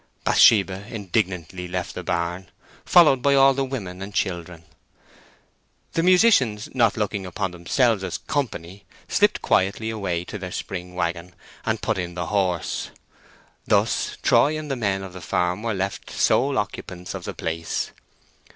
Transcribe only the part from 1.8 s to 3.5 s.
the barn, followed by